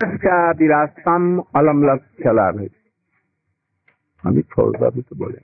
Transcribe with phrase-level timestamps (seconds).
[0.00, 1.24] विरास्तम
[1.56, 2.68] अलम लग चला भाई
[4.24, 5.38] अभी थोड़ा भी तो बोले।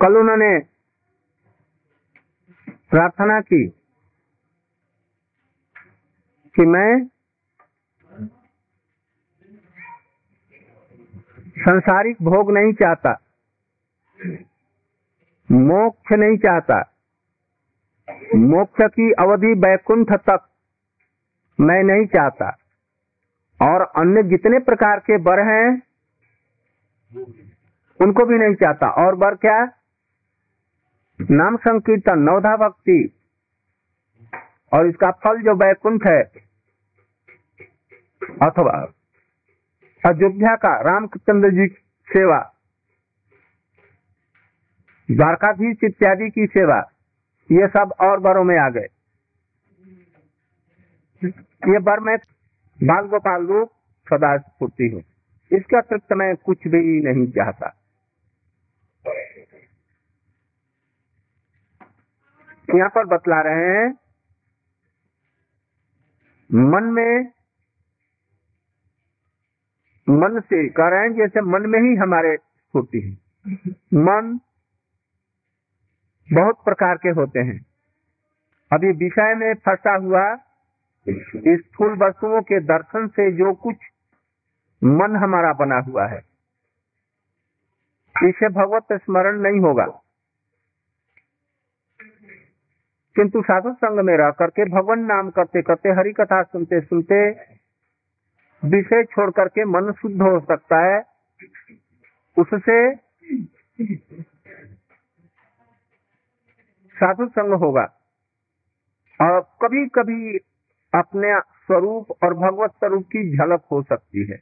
[0.00, 0.58] कल उन्होंने
[2.90, 3.66] प्रार्थना की
[6.54, 6.90] कि मैं
[11.58, 13.12] संसारिक भोग नहीं चाहता,
[15.48, 16.80] मोक्ष नहीं चाहता,
[18.36, 20.46] मोक्ष की अवधि बैकुंठ तक
[21.60, 22.56] मैं नहीं चाहता।
[23.62, 25.82] और अन्य जितने प्रकार के बर हैं,
[28.00, 29.64] उनको भी नहीं चाहता। और बर क्या?
[31.30, 33.12] नाम संकीर्तन, नवधा भक्ति।
[34.72, 36.22] और इसका फल जो बैकुंठ है,
[38.42, 38.92] अथवा
[40.04, 41.68] अयोध्या का रामचंद्र जी
[42.12, 42.52] सेवा,
[45.10, 46.78] द्वारकाधीश इत्यादि की सेवा,
[47.52, 48.86] ये सब और बरों में आ गए।
[51.62, 52.16] ये बर में
[52.78, 53.70] बाल गोपाल रूप
[54.06, 55.02] सदा स्फूर्ति हूँ।
[55.50, 57.66] इसके अतिरिक्त मैं कुछ भी नहीं चाहता।
[62.68, 63.88] यहाँ पर बतला रहे हैं,
[66.50, 67.32] मन में,
[70.08, 73.12] मन से कह रहे हैं जैसे मन में ही हमारे स्फूर्ति है।
[73.94, 74.38] मन
[76.28, 77.66] बहुत प्रकार के होते हैं।
[78.72, 80.24] अभी विषय में फंसा हुआ
[81.08, 83.76] स्थूल वस्तुओं के दर्शन से जो कुछ
[84.84, 86.18] मन हमारा बना हुआ है,
[88.28, 89.86] इसे भगवत स्मरण नहीं होगा।
[93.16, 97.30] किंतु साधु संग में रह करके, भगवान नाम करते करते हरि कथा सुनते सुनते,
[98.64, 101.02] विषय छोड़ करके मन शुद्ध हो सकता है,
[102.38, 102.94] उससे
[106.96, 107.84] साधु संग होगा।
[109.20, 110.38] और कभी कभी
[110.94, 114.36] अपने स्वरूप और भगवत स्वरूप की झलक हो सकती है।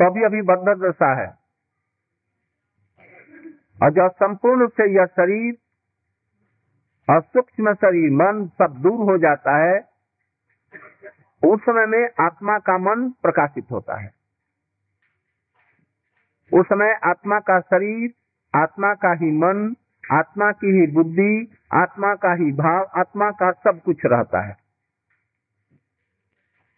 [0.00, 1.28] तभी अभी बद्ध दशा है।
[3.82, 5.58] और जब संपूर्ण रूप से यह शरीर
[7.10, 9.80] और सूक्ष्म शरीर, मन सब दूर हो जाता है,
[11.44, 14.14] उस समय में आत्मा का मन प्रकाशित होता है।
[16.54, 18.14] उस समय आत्मा का शरीर,
[18.54, 19.76] आत्मा का ही मन
[20.12, 24.56] आत्मा की ही बुद्धि, आत्मा का ही भाव, आत्मा का सब कुछ रहता है।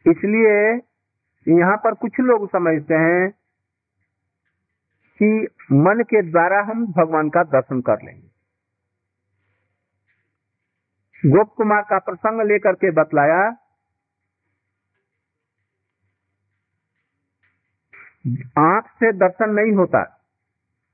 [0.06, 0.72] इसलिए
[1.58, 3.30] यहाँ पर कुछ लोग समझते हैं
[5.22, 8.28] कि मन के द्वारा हम भगवान का दर्शन कर लेंगे।
[11.30, 13.40] गोप कुमार का प्रसंग लेकर के बतलाया,
[18.58, 20.17] आँख से दर्शन नहीं होता।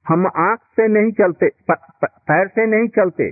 [0.06, 3.28] हम आँख से नहीं चलते पैर से नहीं चलते,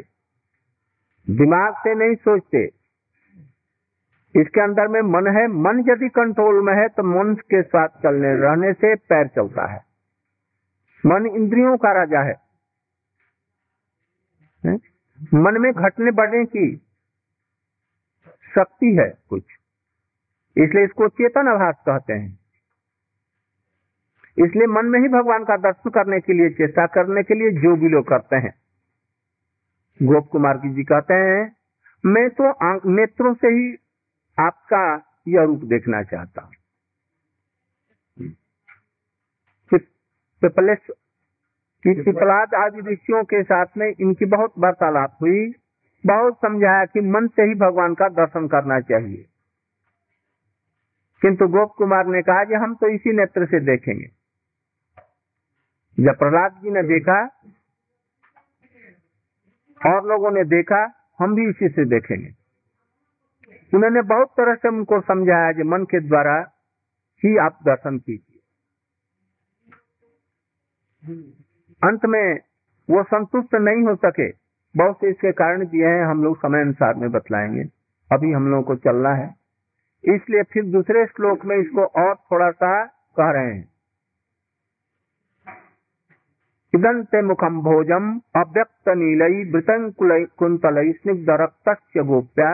[1.29, 2.65] दिमाग से नहीं सोचते।
[4.35, 8.35] इसके अंदर में मन है, मन यदि कंट्रोल में है तो मन के साथ चलने,
[8.37, 9.81] रहने से पैर चलता है।
[11.05, 12.35] मन इंद्रियों का राजा है?
[15.35, 16.77] मन में घटने बढ़ने की
[18.53, 19.43] शक्ति है कुछ।
[20.57, 22.39] इसलिए इसको चेतन आभास कहते हैं।
[24.39, 27.77] इसलिए मन में ही भगवान का दर्शन करने के लिए, चेष्टा करने के लिए जो
[27.77, 28.55] भी लोग करते हैं।
[30.03, 31.57] गोप कुमार की जी कहते हैं,
[32.07, 32.45] मैं तो
[32.91, 33.77] नेत्रों से ही
[34.39, 36.53] आपका यह रूप देखना चाहता हूँ।
[41.85, 45.53] पिपलाद आदि ऋषियों के साथ में इनकी बहुत वार्तालाप हुई।
[46.07, 49.27] बहुत समझाया कि मन से ही भगवान का दर्शन करना चाहिए।
[51.23, 54.22] किंतु गोप कुमार ने कहा कि हम तो इसी नेत्र से देखेंगे।
[56.01, 57.27] जब प्रहलाद जी ने देखा,
[59.87, 62.31] और लोगों ने देखा, हम भी इसी से देखेंगे।
[63.75, 66.53] उन्होंने बहुत तरह से उनको समझाया कि मन के द्वारा
[67.25, 68.39] ही आप दर्शन कीजिए।
[71.85, 72.41] अंत में
[72.91, 74.31] वो संतुष्ट नहीं हो सके।
[74.77, 77.65] बहुत से इसके कारण दिए हैं, हम लोग समय अनुसार में बतलाएँगे।
[78.13, 79.35] अभी हम लोगों को चलना है।
[80.05, 83.72] इसलिए फिर दूसरे श्लोक में इसको और थोड़ा सा कह रहे हैं।
[86.73, 88.05] इदंते मुखम भोजम
[88.37, 92.53] अव्यक्त नीलई वृतंकुल कुंतल स्निग्ध रक्त गोप्या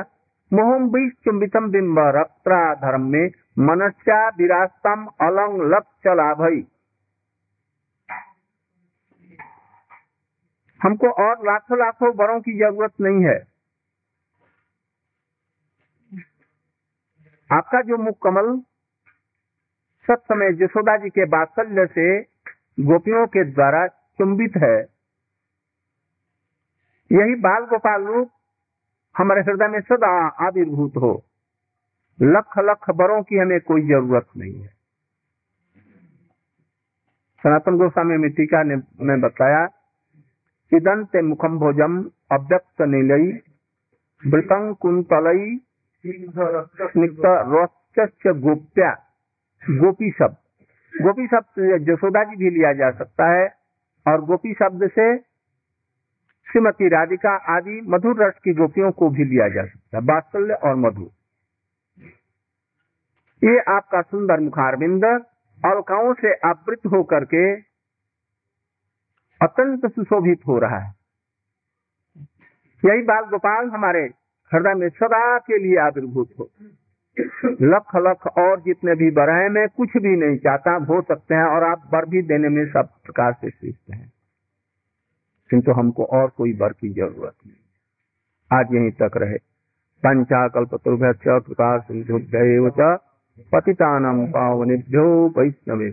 [0.53, 0.88] मोहम
[1.25, 3.26] चुंबितम बिंब रक्त्राधर्म में
[3.69, 6.62] मनस्या विरास्तम अलंग लक्ष्य लाभई
[10.81, 13.38] हमको और लाखों लाखों बरों की ज़रूरत नहीं है।
[17.50, 18.50] आपका जो मुख कमल
[20.09, 22.09] सत समय यशोदा जी के बात्सल्य से
[22.88, 23.87] गोपियों के द्वारा
[24.19, 24.76] चुंबित है।
[27.12, 28.31] यही बाल गोपाल रूप
[29.19, 31.25] हमारे हृदय में सदा आविर्भूत हो।
[32.23, 34.69] लख लख बरों की हमें कोई ज़रूरत नहीं है।
[37.43, 39.69] सनातन गोस्वामी में टीका ने, मैं बताया
[40.73, 43.32] इदंत मुखम भोजम अव्यक्त नीलई
[44.23, 45.61] वृतंग कुंतलई
[48.41, 48.91] गोप्या,
[49.70, 50.37] गोपी शब्द।
[50.94, 53.57] गोपी शब्द जसोदा जी भी लिया जा सकता है।
[54.06, 55.06] और गोपी शब्द से
[56.46, 60.76] श्रीमती राधिका आदि मधुर रस की गोपियों को भी लिया जा सकता है, बात्सल्य और
[60.76, 61.10] मधुर
[63.42, 67.44] ये आपका सुंदर मुखारबिंद अलकाओं से आवृत होकर के
[69.40, 70.94] अत्यंत सुशोभित हो रहा है।
[72.82, 74.02] यही बाल गोपाल हमारे
[74.52, 76.50] हृदय में सदा के लिए आविर्भूत हो।
[77.62, 81.44] लख लख और जितने भी बर हैं, मैं कुछ भी नहीं चाहता, हो सकते हैं
[81.44, 84.12] और आप बर भी देने में सब प्रकार से श्रेष्ठ हैं।
[85.50, 89.37] किंतु हमको और कोई बर की ज़रूरत नहीं। आज यहीं तक रहे।
[90.06, 92.19] पंचाकल्प कृपा सिंधु
[93.53, 95.87] पतितानम पावनेभ्यो वैष्णवे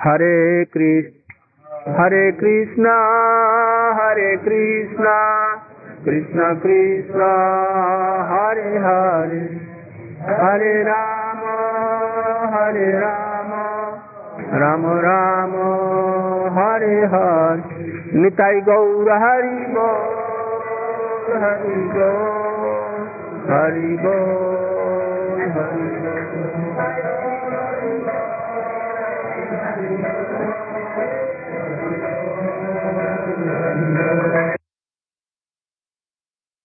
[0.00, 1.22] हरे कृष्ण
[1.88, 2.86] हरे कृष्ण
[4.00, 5.04] हरे कृष्ण
[6.04, 7.20] कृष्ण कृष्ण,
[8.32, 9.71] हरे हरे।
[10.30, 11.40] হরে রাম
[12.54, 13.50] হরে রাম
[14.52, 15.52] রাম রাম,
[16.56, 17.56] হরে হর।
[18.12, 19.58] নিতাই গৌর হরি
[21.42, 22.12] হরি গো
[23.48, 24.18] হরি গো
[25.54, 25.92] হরি